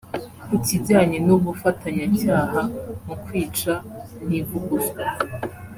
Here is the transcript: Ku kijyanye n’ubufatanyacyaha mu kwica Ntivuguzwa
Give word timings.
Ku 0.47 0.55
kijyanye 0.65 1.17
n’ubufatanyacyaha 1.25 2.61
mu 3.05 3.15
kwica 3.23 3.73
Ntivuguzwa 4.25 5.03